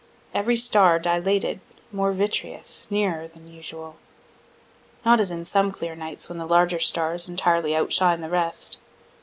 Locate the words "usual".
3.53-3.97